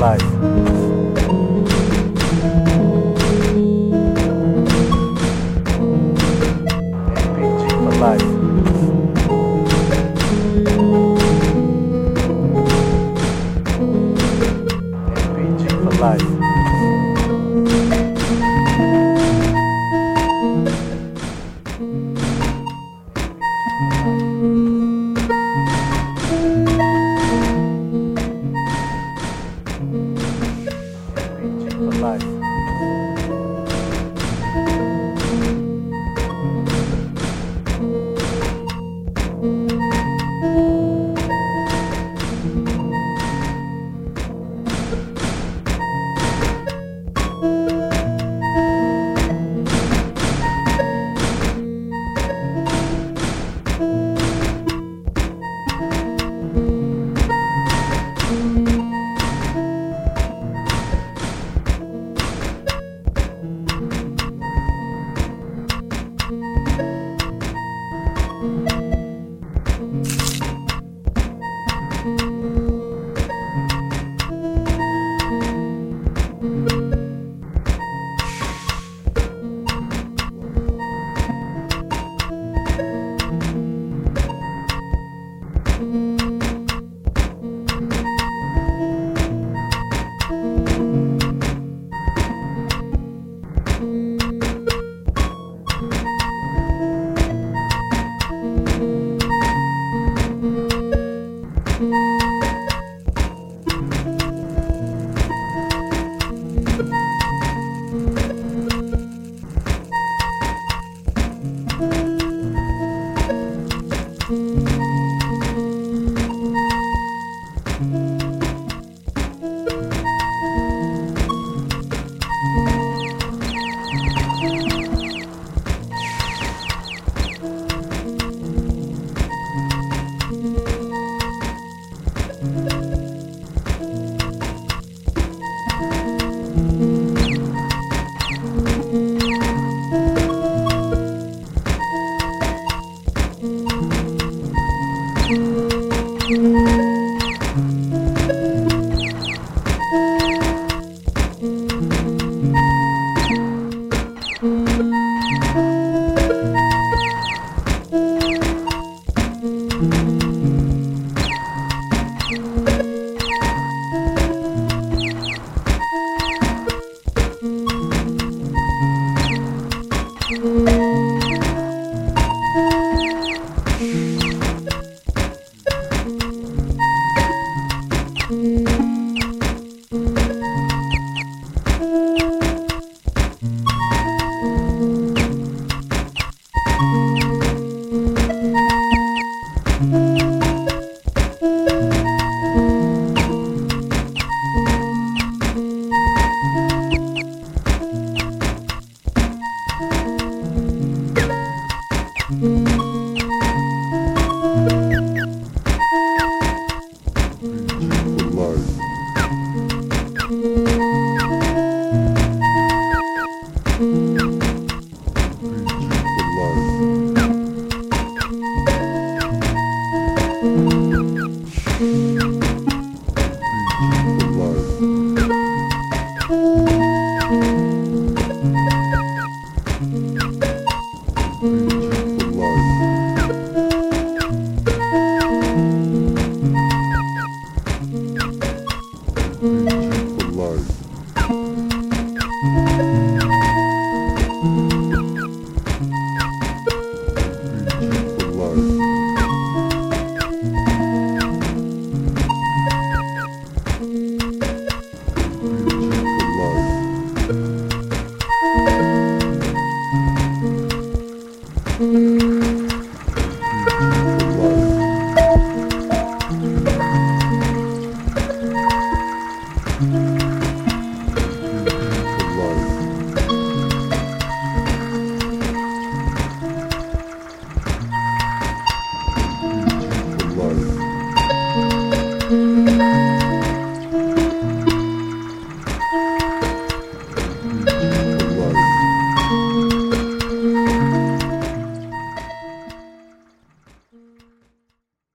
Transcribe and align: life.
life. 0.00 0.59